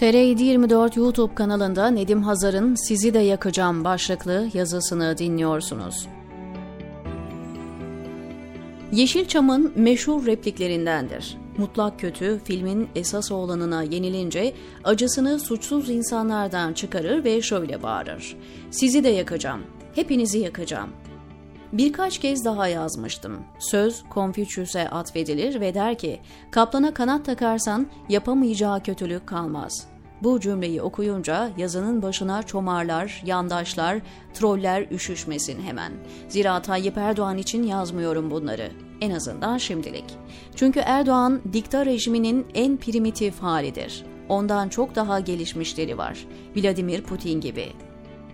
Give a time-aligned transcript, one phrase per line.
[0.00, 6.08] TR724 YouTube kanalında Nedim Hazar'ın Sizi de Yakacağım başlıklı yazısını dinliyorsunuz.
[8.92, 11.36] Yeşilçam'ın meşhur repliklerindendir.
[11.58, 14.54] Mutlak kötü filmin esas oğlanına yenilince
[14.84, 18.36] acısını suçsuz insanlardan çıkarır ve şöyle bağırır.
[18.70, 19.60] Sizi de yakacağım,
[19.94, 20.90] hepinizi yakacağım.
[21.72, 23.38] Birkaç kez daha yazmıştım.
[23.58, 29.86] Söz Konfüçyüs'e atfedilir ve der ki, kaplana kanat takarsan yapamayacağı kötülük kalmaz.
[30.22, 33.98] Bu cümleyi okuyunca yazının başına çomarlar, yandaşlar,
[34.34, 35.92] troller üşüşmesin hemen.
[36.28, 38.70] Zira Tayyip Erdoğan için yazmıyorum bunları.
[39.00, 40.04] En azından şimdilik.
[40.56, 44.04] Çünkü Erdoğan dikta rejiminin en primitif halidir.
[44.28, 46.26] Ondan çok daha gelişmişleri var.
[46.56, 47.72] Vladimir Putin gibi.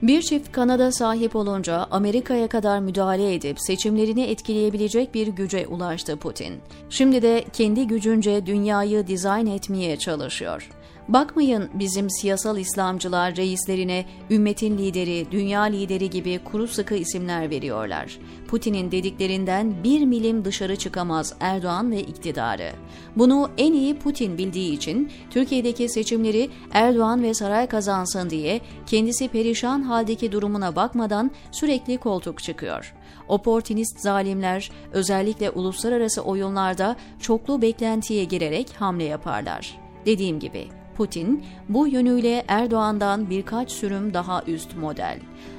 [0.03, 6.55] Bir çift Kanada sahip olunca Amerika'ya kadar müdahale edip seçimlerini etkileyebilecek bir güce ulaştı Putin.
[6.91, 10.69] Şimdi de kendi gücünce dünyayı dizayn etmeye çalışıyor.
[11.09, 18.19] Bakmayın bizim siyasal İslamcılar reislerine ümmetin lideri, dünya lideri gibi kuru sıkı isimler veriyorlar.
[18.49, 22.73] Putin'in dediklerinden bir milim dışarı çıkamaz Erdoğan ve iktidarı.
[23.17, 29.83] Bunu en iyi Putin bildiği için Türkiye'deki seçimleri Erdoğan ve saray kazansın diye kendisi perişan
[29.89, 32.95] haldeki durumuna bakmadan sürekli koltuk çıkıyor.
[33.29, 39.79] Oportunist zalimler özellikle uluslararası oyunlarda çoklu beklentiye girerek hamle yaparlar.
[40.07, 45.19] Dediğim gibi Putin bu yönüyle Erdoğan'dan birkaç sürüm daha üst model.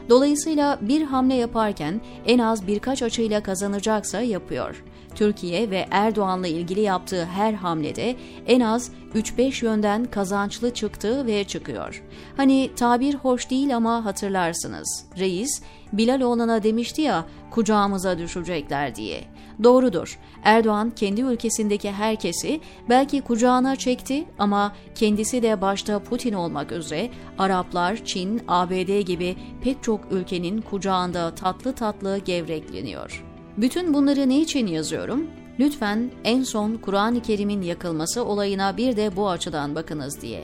[0.10, 4.84] Dolayısıyla bir hamle yaparken en az birkaç açıyla kazanacaksa yapıyor.
[5.18, 8.16] Türkiye ve Erdoğan'la ilgili yaptığı her hamlede
[8.48, 12.04] en az 3-5 yönden kazançlı çıktı ve çıkıyor.
[12.38, 15.06] Hani tabir hoş değil ama hatırlarsınız.
[15.20, 15.62] Reis
[15.94, 19.24] Bilal oğlana demişti ya kucağımıza düşecekler diye.
[19.64, 20.20] Doğrudur.
[20.44, 28.06] Erdoğan kendi ülkesindeki herkesi belki kucağına çekti ama kendisi de başta Putin olmak üzere Araplar,
[28.06, 33.27] Çin, ABD gibi pek çok ülkenin kucağında tatlı tatlı gevrekleniyor.
[33.58, 35.28] Bütün bunları ne için yazıyorum?
[35.60, 40.44] Lütfen en son Kur'an-ı Kerim'in yakılması olayına bir de bu açıdan bakınız diye.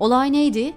[0.00, 0.74] Olay neydi?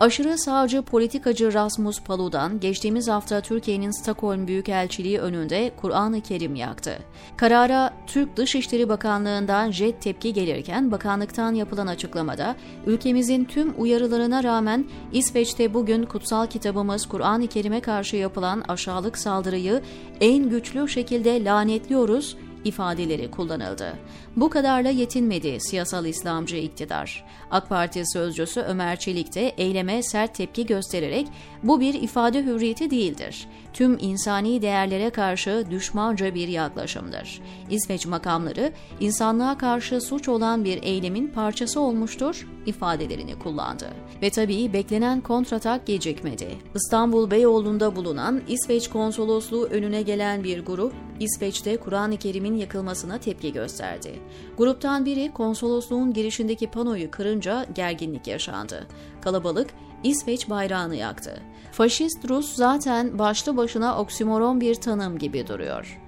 [0.00, 6.98] Aşırı sağcı politikacı Rasmus Paludan geçtiğimiz hafta Türkiye'nin Stockholm Büyükelçiliği önünde Kur'an-ı Kerim yaktı.
[7.36, 15.74] Karara Türk Dışişleri Bakanlığı'ndan jet tepki gelirken bakanlıktan yapılan açıklamada ülkemizin tüm uyarılarına rağmen İsveç'te
[15.74, 19.82] bugün kutsal kitabımız Kur'an-ı Kerim'e karşı yapılan aşağılık saldırıyı
[20.20, 22.36] en güçlü şekilde lanetliyoruz
[22.66, 23.92] ifadeleri kullanıldı.
[24.36, 27.24] Bu kadarla yetinmedi siyasal İslamcı iktidar.
[27.50, 31.28] AK Parti sözcüsü Ömer Çelik de eyleme sert tepki göstererek
[31.62, 33.48] bu bir ifade hürriyeti değildir.
[33.72, 37.40] Tüm insani değerlere karşı düşmanca bir yaklaşımdır.
[37.70, 43.86] İsveç makamları insanlığa karşı suç olan bir eylemin parçası olmuştur ifadelerini kullandı.
[44.22, 46.48] Ve tabii beklenen kontratak gecikmedi.
[46.74, 54.20] İstanbul Beyoğlu'nda bulunan İsveç konsolosluğu önüne gelen bir grup İsveç'te Kur'an-ı Kerim'in yakılmasına tepki gösterdi.
[54.58, 58.86] Gruptan biri konsolosluğun girişindeki panoyu kırınca gerginlik yaşandı.
[59.20, 59.70] Kalabalık
[60.04, 61.42] İsveç bayrağını yaktı.
[61.72, 66.06] Faşist Rus zaten başlı başına oksimoron bir tanım gibi duruyor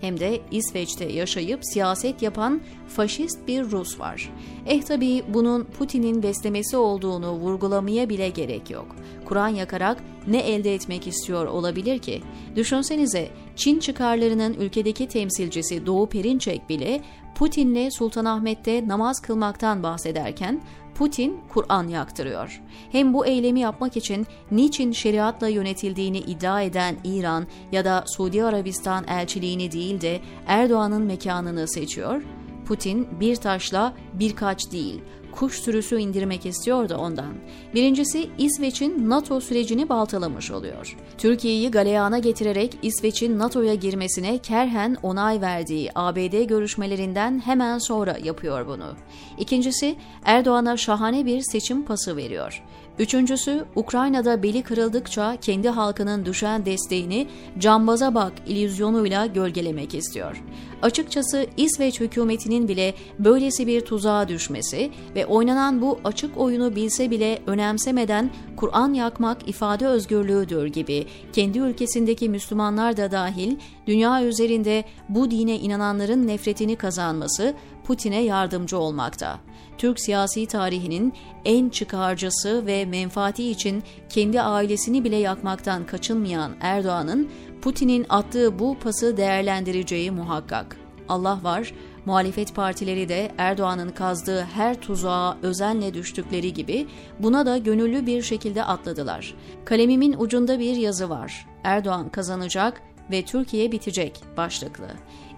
[0.00, 4.32] hem de İsveç'te yaşayıp siyaset yapan faşist bir Rus var.
[4.66, 8.96] Eh tabii bunun Putin'in beslemesi olduğunu vurgulamaya bile gerek yok.
[9.28, 12.22] Kur'an yakarak ne elde etmek istiyor olabilir ki?
[12.56, 17.00] Düşünsenize Çin çıkarlarının ülkedeki temsilcisi Doğu Perinçek bile
[17.34, 20.62] Putin'le Sultanahmet'te namaz kılmaktan bahsederken
[20.94, 22.62] Putin Kur'an yaktırıyor.
[22.92, 29.04] Hem bu eylemi yapmak için niçin şeriatla yönetildiğini iddia eden İran ya da Suudi Arabistan
[29.08, 32.22] elçiliğini değil de Erdoğan'ın mekanını seçiyor?
[32.66, 35.00] Putin bir taşla birkaç değil,
[35.38, 37.34] kuş sürüsü indirmek istiyor da ondan.
[37.74, 40.96] Birincisi İsveç'in NATO sürecini baltalamış oluyor.
[41.18, 48.94] Türkiye'yi galeyana getirerek İsveç'in NATO'ya girmesine kerhen onay verdiği ABD görüşmelerinden hemen sonra yapıyor bunu.
[49.38, 52.62] İkincisi Erdoğan'a şahane bir seçim pası veriyor.
[52.98, 57.26] Üçüncüsü, Ukrayna'da beli kırıldıkça kendi halkının düşen desteğini
[57.58, 60.42] cambaza bak ilüzyonuyla gölgelemek istiyor.
[60.82, 67.38] Açıkçası İsveç hükümetinin bile böylesi bir tuzağa düşmesi ve oynanan bu açık oyunu bilse bile
[67.46, 75.58] önemsemeden Kur'an yakmak ifade özgürlüğüdür gibi kendi ülkesindeki Müslümanlar da dahil dünya üzerinde bu dine
[75.58, 77.54] inananların nefretini kazanması
[77.84, 79.40] Putin'e yardımcı olmakta.
[79.78, 81.12] Türk siyasi tarihinin
[81.44, 87.28] en çıkarcısı ve menfaati için kendi ailesini bile yakmaktan kaçınmayan Erdoğan'ın
[87.62, 90.76] Putin'in attığı bu pası değerlendireceği muhakkak.
[91.08, 91.72] Allah var,
[92.08, 96.86] Muhalefet partileri de Erdoğan'ın kazdığı her tuzağa özenle düştükleri gibi
[97.18, 99.34] buna da gönüllü bir şekilde atladılar.
[99.64, 101.46] Kalemimin ucunda bir yazı var.
[101.64, 104.88] Erdoğan kazanacak ve Türkiye bitecek başlıklı.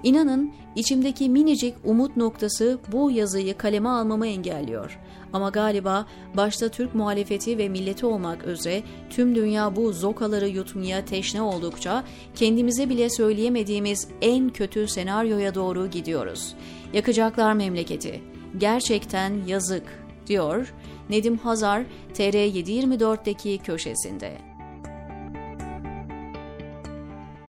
[0.02, 4.98] İnanın içimdeki minicik umut noktası bu yazıyı kaleme almamı engelliyor.
[5.32, 11.42] Ama galiba başta Türk muhalefeti ve milleti olmak üzere tüm dünya bu zokaları yutmaya teşne
[11.42, 12.04] oldukça
[12.34, 16.54] kendimize bile söyleyemediğimiz en kötü senaryoya doğru gidiyoruz.
[16.92, 18.20] Yakacaklar memleketi.
[18.58, 19.84] Gerçekten yazık
[20.26, 20.74] diyor
[21.10, 21.82] Nedim Hazar
[22.14, 24.49] TR724'deki köşesinde.